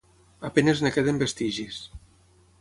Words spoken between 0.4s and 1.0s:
A penes en